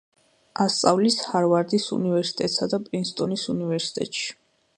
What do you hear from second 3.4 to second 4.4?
უნივერსიტეტში.